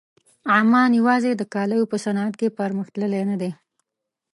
عمان 0.57 0.89
یوازې 0.99 1.31
د 1.35 1.43
کالیو 1.53 1.89
په 1.91 1.97
صنعت 2.05 2.33
کې 2.39 2.55
پرمخ 2.57 2.87
تللی 2.93 3.23
نه 3.31 3.35
دی. 3.41 3.51